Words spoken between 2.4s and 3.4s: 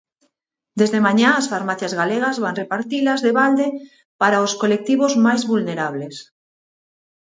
van repartilas de